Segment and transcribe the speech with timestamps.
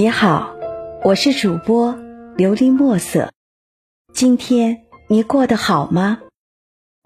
[0.00, 0.56] 你好，
[1.04, 1.94] 我是主播
[2.34, 3.30] 琉璃墨色。
[4.14, 6.22] 今天你过得好吗？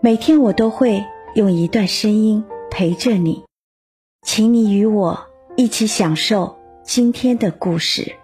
[0.00, 1.04] 每天我都会
[1.34, 3.44] 用一段声音陪着你，
[4.22, 5.26] 请你与我
[5.56, 8.14] 一起享受今天的故事。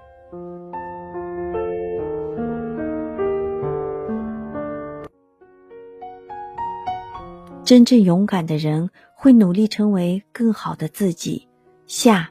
[7.65, 11.49] 真正勇敢的人会努力成为更好的自己。
[11.89, 12.31] 下，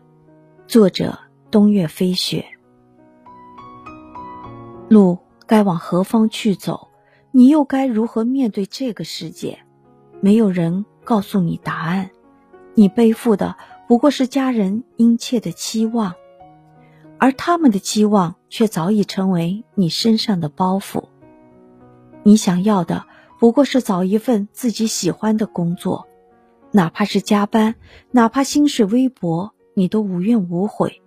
[0.68, 1.20] 作者。
[1.52, 2.46] 冬月飞雪，
[4.88, 5.18] 路
[5.48, 6.90] 该往何方去走？
[7.32, 9.58] 你又该如何面对这个世界？
[10.22, 12.12] 没有人告诉你答案，
[12.76, 13.56] 你背负的
[13.88, 16.14] 不过是家人殷切的期望，
[17.18, 21.06] 而他们的期望却早已成为你身上的包袱。
[22.22, 23.06] 你想要的
[23.40, 26.08] 不过是找一份自己喜欢的工作，
[26.70, 27.74] 哪怕是加班，
[28.12, 31.02] 哪怕薪水微薄，你都无怨无悔。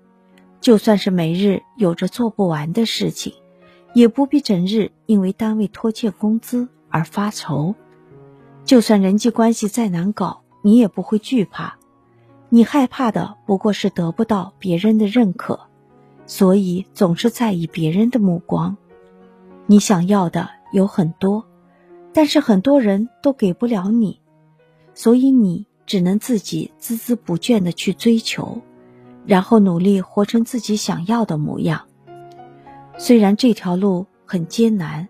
[0.62, 3.34] 就算是每日有着做不完的事情，
[3.94, 7.74] 也不必整日因为单位拖欠工资而发愁。
[8.64, 11.78] 就算人际关系再难搞，你也不会惧怕。
[12.48, 15.58] 你害怕的不过是得不到别人的认可，
[16.27, 18.77] 所以总是在意别人的目光。
[19.66, 21.44] 你想要的有很多，
[22.12, 24.20] 但是很多人都给不了你，
[24.94, 28.62] 所以你只能自己孜孜不倦的去追求。
[29.27, 31.87] 然后努力活成自己想要的模样。
[32.98, 35.09] 虽然这条路很艰难，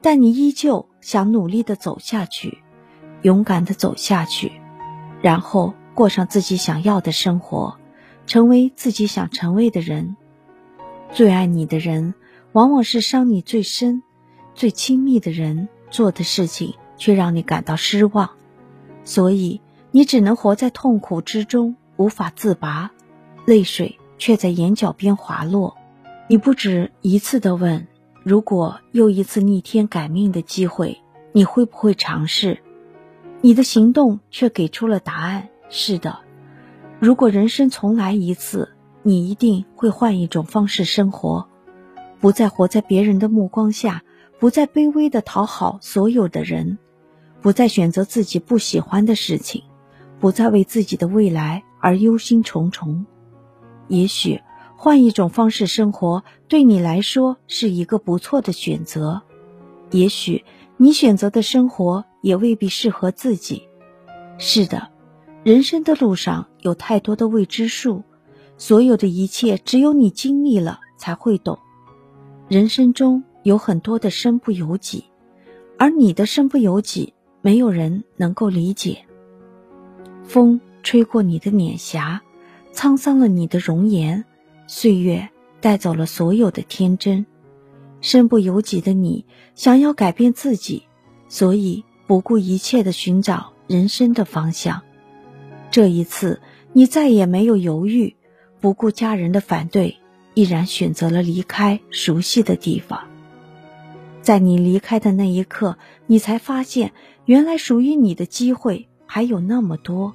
[0.00, 2.62] 但你依旧想努力的走下去，
[3.22, 4.52] 勇敢的走下去，
[5.20, 7.76] 然后过上自己想要的生活，
[8.26, 10.16] 成为自己想成为的人。
[11.12, 12.14] 最爱你的人，
[12.52, 14.02] 往往是伤你最深、
[14.54, 18.30] 最亲密的人做的事情，却让你感到失望，
[19.04, 22.90] 所以你只能活在痛苦之中，无法自拔。
[23.48, 25.74] 泪水却在眼角边滑落，
[26.28, 27.86] 你不止一次的问：
[28.22, 31.00] 如果又一次逆天改命的机会，
[31.32, 32.60] 你会不会尝试？
[33.40, 36.18] 你的行动却给出了答案：是的。
[37.00, 38.68] 如果人生重来一次，
[39.02, 41.48] 你一定会换一种方式生活，
[42.20, 44.02] 不再活在别人的目光下，
[44.38, 46.76] 不再卑微的讨好所有的人，
[47.40, 49.62] 不再选择自己不喜欢的事情，
[50.20, 53.06] 不再为自己的未来而忧心忡忡。
[53.88, 54.40] 也许
[54.76, 59.22] 换一种方式生活对你来说是一个不错的选择，
[59.90, 60.44] 也许
[60.76, 63.62] 你选择的生活也未必适合自己。
[64.38, 64.88] 是的，
[65.42, 68.04] 人生的路上有太多的未知数，
[68.56, 71.58] 所有的一切只有你经历了才会懂。
[72.46, 75.04] 人生中有很多的身不由己，
[75.78, 79.04] 而你的身不由己，没有人能够理解。
[80.22, 82.22] 风吹过你的脸颊。
[82.78, 84.24] 沧桑了你的容颜，
[84.68, 85.28] 岁月
[85.60, 87.26] 带走了所有的天真。
[88.00, 89.24] 身不由己的你
[89.56, 90.84] 想要改变自己，
[91.28, 94.80] 所以不顾一切的寻找人生的方向。
[95.72, 96.40] 这一次，
[96.72, 98.14] 你再也没有犹豫，
[98.60, 99.96] 不顾家人的反对，
[100.34, 103.08] 毅然选择了离开熟悉的地方。
[104.22, 106.92] 在你离开的那一刻，你才发现，
[107.24, 110.14] 原来属于你的机会还有那么多。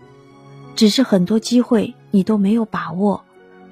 [0.75, 3.25] 只是很多机会你都没有把握，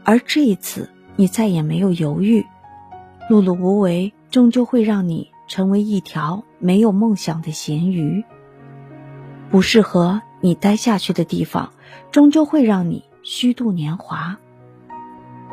[0.04, 2.44] 而这一次你再也没有犹豫。
[3.30, 8.24] 碌碌无为终究会让你成为一条没有梦想的咸鱼。
[9.52, 11.72] 不适合你待下去的地方，
[12.10, 14.36] 终究会让你虚度年华。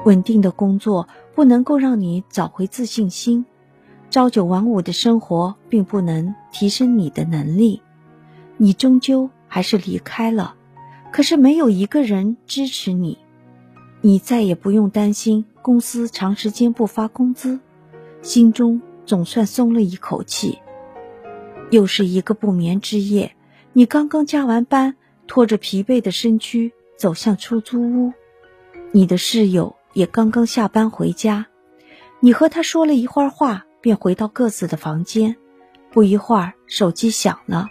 [0.07, 3.45] 稳定的工作不能够让你找回自信心，
[4.09, 7.83] 朝九晚五的生活并不能提升你的能力。
[8.57, 10.55] 你终究还是离开了。
[11.19, 13.19] 可是没有一个人支持你，
[14.03, 17.59] 你再也不用担心公司长时间不发工资，
[18.23, 20.61] 心中总算松了一口气。
[21.73, 23.35] 又是一个不眠之夜，
[23.73, 24.95] 你刚刚加完班，
[25.27, 28.13] 拖着疲惫的身躯走向出租屋，
[28.93, 31.49] 你的室友也刚刚下班回家，
[32.21, 35.35] 你和他说了一会儿话，便回到各自的房间，
[35.91, 37.67] 不一会儿手机响了。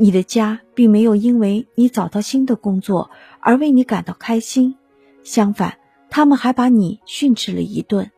[0.00, 3.10] 你的家并没有因为你找到新的工作
[3.40, 4.76] 而为你感到开心，
[5.24, 5.76] 相反，
[6.08, 8.08] 他们还把你训斥了一顿。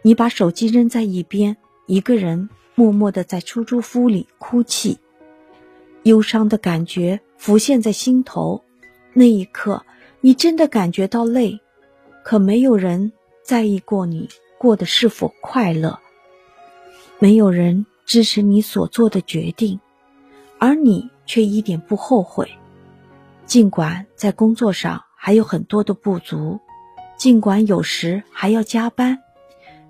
[0.00, 1.54] 你把手机扔在一边，
[1.86, 4.98] 一个人默默的在出租屋里哭泣，
[6.04, 8.62] 忧伤的感觉浮现在心头。
[9.12, 9.84] 那一刻，
[10.22, 11.60] 你真的感觉到累，
[12.24, 13.12] 可没有人
[13.42, 15.98] 在意过你过得是否快乐，
[17.18, 19.78] 没有人支持你所做的决定。
[20.58, 22.50] 而你却一点不后悔，
[23.46, 26.60] 尽管在工作上还有很多的不足，
[27.16, 29.18] 尽管有时还要加班，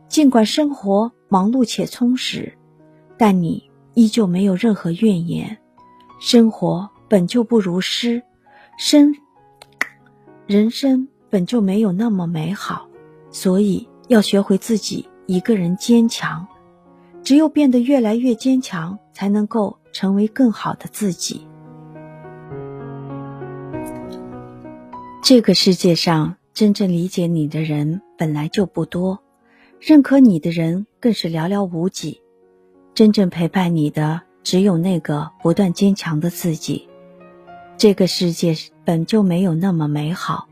[0.08, 2.56] 尽管生活忙碌且充实，
[3.16, 5.58] 但你依旧没有任何怨言。
[6.20, 8.22] 生活本就不如诗，
[8.78, 9.14] 生
[10.46, 12.88] 人生本就没有那么美好，
[13.30, 16.46] 所以要学会自己一个人坚强。
[17.22, 21.46] 只有变得越来越坚强，才能够成为更好的自己。
[25.22, 29.22] 这个世界上真正理解你的人本来就不多，
[29.80, 32.20] 认可你的人更是寥寥无几。
[32.92, 36.88] 真正陪伴你的，只有那个不断坚强的自己。
[37.78, 38.54] 这个世界
[38.84, 40.48] 本就没有那么美好，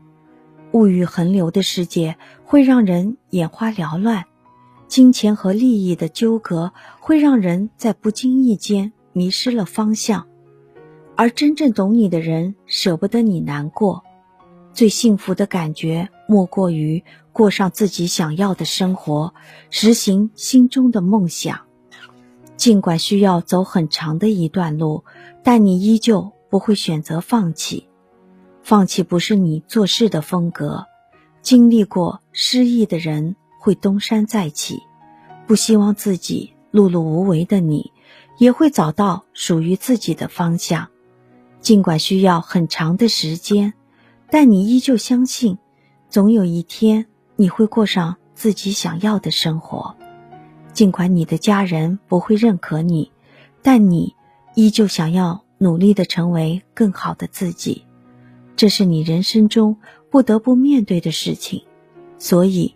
[0.71, 4.25] 物欲横流的世界会让人眼花缭乱。
[4.87, 10.27] 金钱和利益的纠葛会让人在不经意间迷失了方向，
[11.15, 14.03] 而真正懂你的人舍不得你难过。
[14.73, 19.33] 最幸福的感觉莫过于过上自己想要的生活，
[19.69, 21.61] 实行心中的梦想。
[22.57, 25.05] 尽管需要走很长的一段路，
[25.43, 27.87] 但你依旧不会选择放弃。
[28.61, 30.85] 放弃不是你做事的风格。
[31.41, 33.35] 经历过失意的人。
[33.63, 34.83] 会东山再起，
[35.47, 37.93] 不希望自己碌碌无为的你，
[38.37, 40.89] 也会找到属于自己的方向。
[41.61, 43.73] 尽管需要很长的时间，
[44.29, 45.57] 但你依旧相信，
[46.09, 49.95] 总有一天你会过上自己想要的生活。
[50.73, 53.11] 尽管你的家人不会认可你，
[53.61, 54.15] 但你
[54.55, 57.85] 依旧想要努力的成为更好的自己。
[58.55, 59.77] 这是你人生中
[60.11, 61.63] 不得不面对的事情，
[62.17, 62.75] 所以。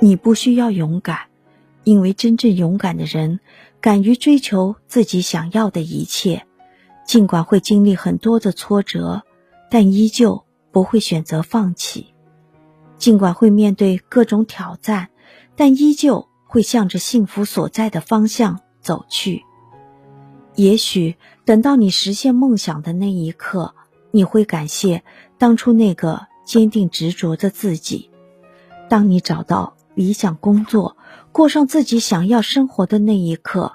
[0.00, 1.28] 你不需要勇敢，
[1.84, 3.38] 因为真正勇敢的人，
[3.84, 6.46] 敢于追求自己想要的一切，
[7.06, 9.24] 尽管会经历很多的挫折，
[9.70, 12.14] 但依旧不会选择放弃；
[12.96, 15.10] 尽管会面对各种挑战，
[15.54, 19.42] 但依旧会向着幸福所在的方向走去。
[20.54, 23.74] 也许等到你实现梦想的那一刻，
[24.12, 25.04] 你会感谢
[25.36, 28.10] 当初那个坚定执着的自己。
[28.88, 29.76] 当你找到。
[29.96, 30.96] 理想工作，
[31.34, 33.72] 过上自己想要生活的那一刻，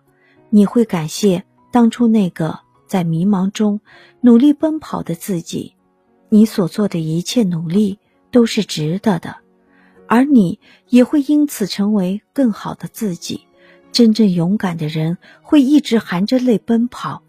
[0.50, 3.82] 你会感谢当初那个在迷茫中
[4.22, 5.76] 努力奔跑的自己。
[6.30, 8.00] 你所做的一切努力
[8.32, 9.36] 都是值得的，
[10.08, 10.58] 而你
[10.88, 13.42] 也会因此成为更好的自己。
[13.92, 17.24] 真正勇敢的人会一直含着泪奔跑，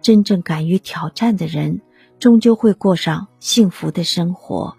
[0.00, 1.80] 真正敢于挑战的人
[2.20, 4.76] 终究会过上幸福的生活。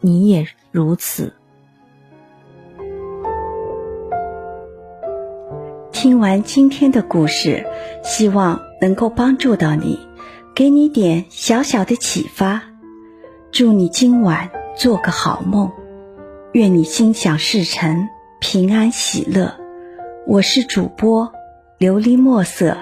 [0.00, 1.34] 你也如此。
[6.00, 7.66] 听完今天的故事，
[8.04, 9.98] 希望能够帮助到你，
[10.54, 12.62] 给你点小小的启发。
[13.50, 15.68] 祝你今晚做个好梦，
[16.52, 18.06] 愿你心想事成，
[18.38, 19.52] 平安喜乐。
[20.24, 21.32] 我是主播
[21.80, 22.76] 琉璃墨色。